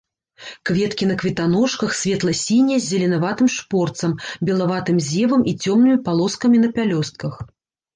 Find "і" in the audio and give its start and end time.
5.49-5.59